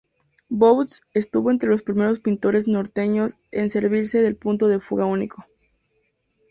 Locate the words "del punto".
4.23-4.67